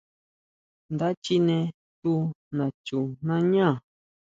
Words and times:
Nda 0.93 1.07
chine 1.23 1.57
tu 2.01 2.13
nachunañá. 2.55 3.67